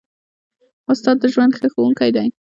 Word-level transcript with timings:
استاد 0.91 1.17
د 1.19 1.23
ژوند 1.33 1.51
ښه 1.59 1.67
ښوونکی 1.73 2.09
دی. 2.15 2.27